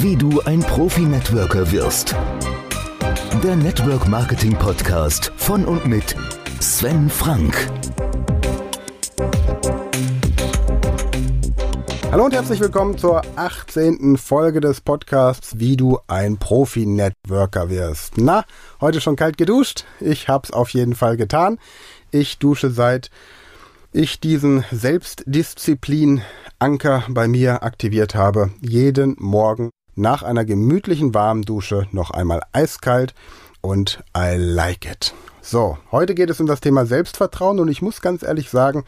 Wie 0.00 0.16
du 0.16 0.40
ein 0.42 0.60
Profi-Networker 0.60 1.70
wirst. 1.70 2.14
Der 3.42 3.56
Network 3.56 4.08
Marketing 4.08 4.54
Podcast 4.54 5.32
von 5.36 5.64
und 5.64 5.86
mit 5.86 6.16
Sven 6.60 7.08
Frank. 7.08 7.70
Hallo 12.10 12.24
und 12.24 12.34
herzlich 12.34 12.60
willkommen 12.60 12.98
zur 12.98 13.22
18. 13.36 14.16
Folge 14.16 14.60
des 14.60 14.80
Podcasts 14.80 15.58
Wie 15.58 15.76
du 15.76 15.98
ein 16.08 16.38
Profi-Networker 16.38 17.70
wirst. 17.70 18.18
Na, 18.18 18.44
heute 18.80 19.00
schon 19.00 19.16
kalt 19.16 19.38
geduscht? 19.38 19.84
Ich 20.00 20.28
hab's 20.28 20.50
auf 20.50 20.70
jeden 20.70 20.94
Fall 20.94 21.16
getan. 21.16 21.58
Ich 22.10 22.38
dusche 22.38 22.70
seit 22.70 23.10
ich 23.92 24.20
diesen 24.20 24.64
Selbstdisziplin-Anker 24.70 27.04
bei 27.08 27.26
mir 27.26 27.62
aktiviert 27.62 28.14
habe. 28.14 28.50
Jeden 28.60 29.16
Morgen 29.18 29.70
nach 29.94 30.22
einer 30.22 30.44
gemütlichen 30.44 31.14
warmen 31.14 31.40
Dusche 31.42 31.86
noch 31.90 32.10
einmal 32.10 32.42
eiskalt 32.52 33.14
und 33.60 34.04
I 34.16 34.34
like 34.36 34.84
it. 34.84 35.14
So, 35.40 35.78
heute 35.90 36.14
geht 36.14 36.30
es 36.30 36.40
um 36.40 36.46
das 36.46 36.60
Thema 36.60 36.86
Selbstvertrauen 36.86 37.58
und 37.58 37.68
ich 37.68 37.80
muss 37.80 38.02
ganz 38.02 38.22
ehrlich 38.22 38.50
sagen, 38.50 38.84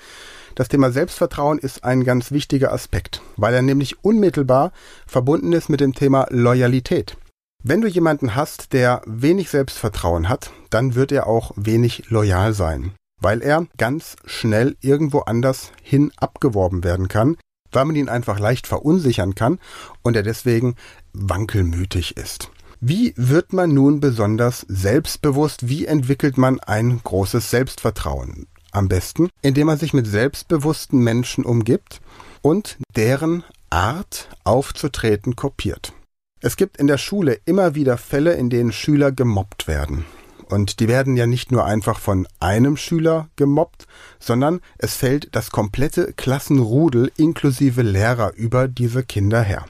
das 0.55 0.69
Thema 0.69 0.91
Selbstvertrauen 0.91 1.59
ist 1.59 1.85
ein 1.85 2.05
ganz 2.05 2.33
wichtiger 2.33 2.73
Aspekt, 2.73 3.23
weil 3.37 3.55
er 3.55 3.63
nämlich 3.63 4.05
unmittelbar 4.05 4.73
verbunden 5.07 5.53
ist 5.53 5.71
mit 5.71 5.81
dem 5.81 5.95
Thema 5.95 6.27
Loyalität. 6.31 7.17
Wenn 7.63 7.81
du 7.81 7.89
jemanden 7.89 8.35
hast, 8.35 8.75
der 8.75 9.01
wenig 9.07 9.49
Selbstvertrauen 9.51 10.29
hat, 10.29 10.51
dann 10.71 10.95
wird 10.95 11.13
er 11.13 11.27
auch 11.27 11.53
wenig 11.57 12.11
loyal 12.11 12.53
sein 12.53 12.93
weil 13.21 13.43
er 13.43 13.67
ganz 13.77 14.17
schnell 14.25 14.77
irgendwo 14.81 15.21
anders 15.21 15.73
hin 15.83 16.11
abgeworben 16.17 16.85
werden 16.85 17.09
kann, 17.09 17.37
weil 17.73 17.85
man 17.85 17.97
ihn 17.97 18.09
einfach 18.09 18.39
leicht 18.39 18.67
verunsichern 18.67 19.35
kann 19.35 19.59
und 20.03 20.17
er 20.17 20.23
deswegen 20.23 20.75
wankelmütig 21.13 22.17
ist. 22.17 22.51
Wie 22.81 23.13
wird 23.17 23.53
man 23.53 23.75
nun 23.75 24.01
besonders 24.01 24.65
selbstbewusst? 24.69 25.69
Wie 25.69 25.85
entwickelt 25.85 26.39
man 26.39 26.61
ein 26.61 27.01
großes 27.05 27.51
Selbstvertrauen? 27.51 28.47
Am 28.73 28.89
besten, 28.89 29.29
indem 29.43 29.67
man 29.67 29.79
sich 29.79 29.93
mit 29.93 30.07
selbstbewussten 30.07 31.01
Menschen 31.01 31.45
umgibt 31.45 32.01
und 32.41 32.79
deren 32.97 33.45
Art 33.69 34.29
aufzutreten 34.45 35.37
kopiert. 35.37 35.93
Es 36.41 36.57
gibt 36.57 36.79
in 36.79 36.87
der 36.87 36.97
Schule 36.97 37.39
immer 37.45 37.75
wieder 37.75 37.99
Fälle, 37.99 38.33
in 38.33 38.49
denen 38.49 38.73
Schüler 38.73 39.13
gemobbt 39.13 39.69
werden. 39.69 40.07
Und 40.51 40.81
die 40.81 40.89
werden 40.89 41.17
ja 41.17 41.27
nicht 41.27 41.53
nur 41.53 41.65
einfach 41.65 42.01
von 42.01 42.27
einem 42.41 42.77
Schüler 42.77 43.29
gemobbt, 43.37 43.87
sondern 44.19 44.61
es 44.79 44.97
fällt 44.97 45.35
das 45.37 45.51
komplette 45.51 46.13
Klassenrudel 46.13 47.13
inklusive 47.17 47.83
Lehrer 47.83 48.35
über 48.35 48.67
diese 48.67 49.05
Kinder 49.05 49.43
her. 49.43 49.65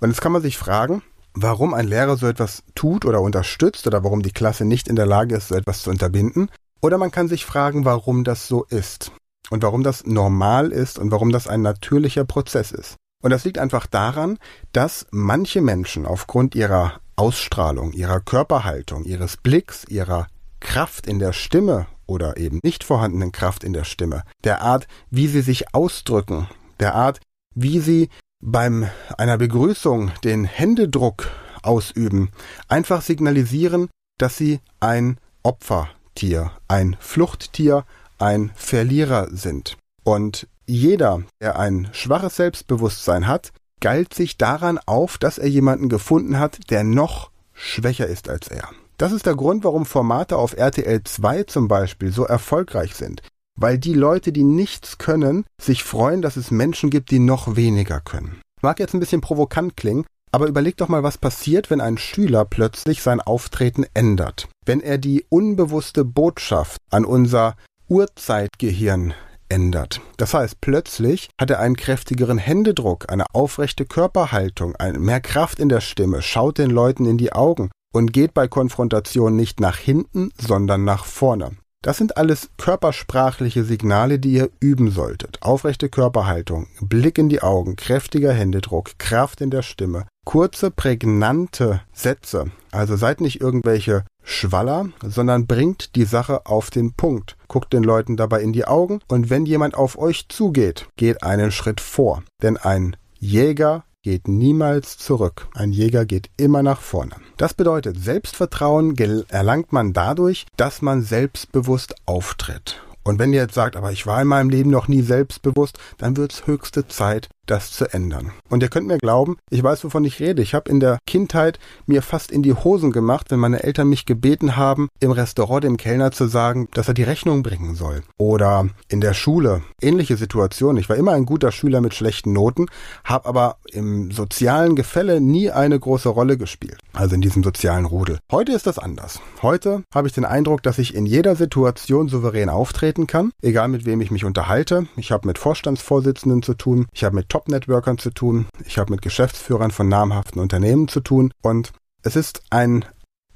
Und 0.00 0.10
jetzt 0.10 0.20
kann 0.20 0.32
man 0.32 0.42
sich 0.42 0.56
fragen, 0.56 1.02
warum 1.34 1.74
ein 1.74 1.88
Lehrer 1.88 2.16
so 2.16 2.28
etwas 2.28 2.62
tut 2.76 3.04
oder 3.04 3.20
unterstützt 3.20 3.88
oder 3.88 4.04
warum 4.04 4.22
die 4.22 4.30
Klasse 4.30 4.64
nicht 4.64 4.86
in 4.86 4.96
der 4.96 5.06
Lage 5.06 5.34
ist, 5.34 5.48
so 5.48 5.56
etwas 5.56 5.82
zu 5.82 5.90
unterbinden. 5.90 6.48
Oder 6.80 6.96
man 6.96 7.10
kann 7.10 7.28
sich 7.28 7.44
fragen, 7.44 7.84
warum 7.84 8.22
das 8.22 8.46
so 8.46 8.64
ist 8.64 9.10
und 9.50 9.64
warum 9.64 9.82
das 9.82 10.06
normal 10.06 10.70
ist 10.70 10.98
und 10.98 11.10
warum 11.10 11.32
das 11.32 11.48
ein 11.48 11.62
natürlicher 11.62 12.24
Prozess 12.24 12.70
ist. 12.70 12.96
Und 13.22 13.30
das 13.30 13.44
liegt 13.44 13.58
einfach 13.58 13.86
daran, 13.86 14.38
dass 14.72 15.06
manche 15.10 15.60
Menschen 15.60 16.06
aufgrund 16.06 16.54
ihrer 16.54 17.00
Ausstrahlung, 17.20 17.92
ihrer 17.92 18.20
Körperhaltung, 18.20 19.04
ihres 19.04 19.36
Blicks, 19.36 19.84
ihrer 19.84 20.26
Kraft 20.58 21.06
in 21.06 21.18
der 21.18 21.34
Stimme 21.34 21.86
oder 22.06 22.38
eben 22.38 22.60
nicht 22.62 22.82
vorhandenen 22.82 23.30
Kraft 23.30 23.62
in 23.62 23.74
der 23.74 23.84
Stimme, 23.84 24.22
der 24.42 24.62
Art, 24.62 24.88
wie 25.10 25.26
sie 25.26 25.42
sich 25.42 25.74
ausdrücken, 25.74 26.48
der 26.80 26.94
Art, 26.94 27.20
wie 27.54 27.78
sie 27.80 28.08
beim 28.42 28.88
einer 29.18 29.36
Begrüßung 29.36 30.12
den 30.24 30.44
Händedruck 30.44 31.30
ausüben, 31.62 32.30
einfach 32.68 33.02
signalisieren, 33.02 33.90
dass 34.16 34.38
sie 34.38 34.60
ein 34.80 35.18
Opfertier, 35.42 36.52
ein 36.68 36.96
Fluchttier, 37.00 37.84
ein 38.18 38.50
Verlierer 38.54 39.28
sind. 39.30 39.76
Und 40.04 40.48
jeder, 40.66 41.22
der 41.42 41.58
ein 41.58 41.90
schwaches 41.92 42.36
Selbstbewusstsein 42.36 43.26
hat, 43.26 43.52
galt 43.80 44.14
sich 44.14 44.36
daran 44.38 44.78
auf, 44.86 45.18
dass 45.18 45.38
er 45.38 45.48
jemanden 45.48 45.88
gefunden 45.88 46.38
hat, 46.38 46.70
der 46.70 46.84
noch 46.84 47.30
schwächer 47.52 48.06
ist 48.06 48.28
als 48.28 48.48
er. 48.48 48.68
Das 48.98 49.12
ist 49.12 49.26
der 49.26 49.34
Grund, 49.34 49.64
warum 49.64 49.86
Formate 49.86 50.36
auf 50.36 50.56
RTL 50.56 51.02
2 51.02 51.44
zum 51.44 51.68
Beispiel 51.68 52.12
so 52.12 52.24
erfolgreich 52.24 52.94
sind. 52.94 53.22
Weil 53.58 53.78
die 53.78 53.94
Leute, 53.94 54.32
die 54.32 54.44
nichts 54.44 54.98
können, 54.98 55.44
sich 55.60 55.84
freuen, 55.84 56.22
dass 56.22 56.36
es 56.36 56.50
Menschen 56.50 56.90
gibt, 56.90 57.10
die 57.10 57.18
noch 57.18 57.56
weniger 57.56 58.00
können. 58.00 58.40
Mag 58.62 58.78
jetzt 58.78 58.94
ein 58.94 59.00
bisschen 59.00 59.22
provokant 59.22 59.76
klingen, 59.76 60.04
aber 60.32 60.46
überleg 60.46 60.76
doch 60.76 60.88
mal, 60.88 61.02
was 61.02 61.18
passiert, 61.18 61.70
wenn 61.70 61.80
ein 61.80 61.98
Schüler 61.98 62.44
plötzlich 62.44 63.02
sein 63.02 63.20
Auftreten 63.20 63.86
ändert. 63.94 64.48
Wenn 64.64 64.80
er 64.80 64.98
die 64.98 65.24
unbewusste 65.28 66.04
Botschaft 66.04 66.78
an 66.90 67.04
unser 67.04 67.56
Urzeitgehirn 67.88 69.14
ändert. 69.50 70.00
Das 70.16 70.32
heißt, 70.32 70.60
plötzlich 70.60 71.28
hat 71.38 71.50
er 71.50 71.60
einen 71.60 71.76
kräftigeren 71.76 72.38
Händedruck, 72.38 73.10
eine 73.10 73.26
aufrechte 73.32 73.84
Körperhaltung, 73.84 74.74
mehr 74.98 75.20
Kraft 75.20 75.58
in 75.58 75.68
der 75.68 75.80
Stimme, 75.80 76.22
schaut 76.22 76.58
den 76.58 76.70
Leuten 76.70 77.04
in 77.06 77.18
die 77.18 77.32
Augen 77.32 77.70
und 77.92 78.12
geht 78.12 78.34
bei 78.34 78.48
Konfrontation 78.48 79.36
nicht 79.36 79.60
nach 79.60 79.76
hinten, 79.76 80.30
sondern 80.38 80.84
nach 80.84 81.04
vorne. 81.04 81.50
Das 81.82 81.96
sind 81.96 82.18
alles 82.18 82.50
körpersprachliche 82.58 83.64
Signale, 83.64 84.18
die 84.18 84.32
ihr 84.32 84.50
üben 84.60 84.90
solltet. 84.90 85.38
Aufrechte 85.40 85.88
Körperhaltung, 85.88 86.66
Blick 86.82 87.16
in 87.16 87.30
die 87.30 87.40
Augen, 87.40 87.74
kräftiger 87.76 88.34
Händedruck, 88.34 88.98
Kraft 88.98 89.40
in 89.40 89.50
der 89.50 89.62
Stimme, 89.62 90.06
kurze, 90.26 90.70
prägnante 90.70 91.80
Sätze. 91.94 92.50
Also 92.70 92.96
seid 92.96 93.22
nicht 93.22 93.40
irgendwelche 93.40 94.04
Schwaller, 94.22 94.90
sondern 95.02 95.46
bringt 95.46 95.96
die 95.96 96.04
Sache 96.04 96.44
auf 96.44 96.68
den 96.68 96.92
Punkt. 96.92 97.38
Guckt 97.48 97.72
den 97.72 97.82
Leuten 97.82 98.18
dabei 98.18 98.42
in 98.42 98.52
die 98.52 98.66
Augen 98.66 99.00
und 99.08 99.30
wenn 99.30 99.46
jemand 99.46 99.74
auf 99.74 99.96
euch 99.98 100.28
zugeht, 100.28 100.86
geht 100.96 101.22
einen 101.22 101.50
Schritt 101.50 101.80
vor. 101.80 102.22
Denn 102.42 102.58
ein 102.58 102.96
Jäger 103.18 103.84
geht 104.02 104.28
niemals 104.28 104.96
zurück. 104.96 105.48
Ein 105.54 105.72
Jäger 105.72 106.06
geht 106.06 106.30
immer 106.36 106.62
nach 106.62 106.80
vorne. 106.80 107.16
Das 107.36 107.54
bedeutet, 107.54 108.02
Selbstvertrauen 108.02 108.96
erlangt 109.28 109.72
man 109.72 109.92
dadurch, 109.92 110.46
dass 110.56 110.80
man 110.80 111.02
selbstbewusst 111.02 111.94
auftritt. 112.06 112.82
Und 113.02 113.18
wenn 113.18 113.32
ihr 113.32 113.42
jetzt 113.42 113.54
sagt, 113.54 113.76
aber 113.76 113.92
ich 113.92 114.06
war 114.06 114.20
in 114.20 114.28
meinem 114.28 114.50
Leben 114.50 114.70
noch 114.70 114.88
nie 114.88 115.02
selbstbewusst, 115.02 115.78
dann 115.98 116.16
wird 116.16 116.32
es 116.32 116.46
höchste 116.46 116.86
Zeit, 116.86 117.28
das 117.50 117.72
zu 117.72 117.92
ändern. 117.92 118.32
Und 118.48 118.62
ihr 118.62 118.68
könnt 118.68 118.86
mir 118.86 118.98
glauben, 118.98 119.36
ich 119.50 119.62
weiß, 119.62 119.84
wovon 119.84 120.04
ich 120.04 120.20
rede. 120.20 120.42
Ich 120.42 120.54
habe 120.54 120.70
in 120.70 120.80
der 120.80 120.98
Kindheit 121.06 121.58
mir 121.86 122.02
fast 122.02 122.30
in 122.30 122.42
die 122.42 122.54
Hosen 122.54 122.92
gemacht, 122.92 123.30
wenn 123.30 123.40
meine 123.40 123.62
Eltern 123.62 123.88
mich 123.88 124.06
gebeten 124.06 124.56
haben, 124.56 124.88
im 125.00 125.10
Restaurant 125.10 125.64
dem 125.64 125.76
Kellner 125.76 126.12
zu 126.12 126.26
sagen, 126.26 126.68
dass 126.72 126.88
er 126.88 126.94
die 126.94 127.02
Rechnung 127.02 127.42
bringen 127.42 127.74
soll. 127.74 128.02
Oder 128.18 128.68
in 128.88 129.00
der 129.00 129.14
Schule. 129.14 129.62
Ähnliche 129.80 130.16
Situation. 130.16 130.76
Ich 130.76 130.88
war 130.88 130.96
immer 130.96 131.12
ein 131.12 131.26
guter 131.26 131.52
Schüler 131.52 131.80
mit 131.80 131.94
schlechten 131.94 132.32
Noten, 132.32 132.66
habe 133.04 133.28
aber 133.28 133.56
im 133.72 134.10
sozialen 134.10 134.76
Gefälle 134.76 135.20
nie 135.20 135.50
eine 135.50 135.78
große 135.78 136.08
Rolle 136.08 136.36
gespielt. 136.36 136.78
Also 136.92 137.14
in 137.14 137.20
diesem 137.20 137.42
sozialen 137.42 137.84
Rudel. 137.84 138.18
Heute 138.30 138.52
ist 138.52 138.66
das 138.66 138.78
anders. 138.78 139.20
Heute 139.42 139.82
habe 139.94 140.06
ich 140.06 140.14
den 140.14 140.24
Eindruck, 140.24 140.62
dass 140.62 140.78
ich 140.78 140.94
in 140.94 141.06
jeder 141.06 141.36
Situation 141.36 142.08
souverän 142.08 142.48
auftreten 142.48 143.06
kann, 143.06 143.32
egal 143.42 143.68
mit 143.68 143.86
wem 143.86 144.00
ich 144.00 144.10
mich 144.10 144.24
unterhalte. 144.24 144.86
Ich 144.96 145.12
habe 145.12 145.26
mit 145.26 145.38
Vorstandsvorsitzenden 145.38 146.42
zu 146.42 146.54
tun, 146.54 146.86
ich 146.92 147.04
habe 147.04 147.16
mit 147.16 147.28
Top 147.28 147.39
Top-Networkern 147.40 147.96
zu 147.96 148.10
tun, 148.10 148.46
ich 148.66 148.78
habe 148.78 148.92
mit 148.92 149.00
Geschäftsführern 149.00 149.70
von 149.70 149.88
namhaften 149.88 150.42
Unternehmen 150.42 150.88
zu 150.88 151.00
tun 151.00 151.32
und 151.40 151.72
es 152.02 152.14
ist 152.14 152.42
ein 152.50 152.84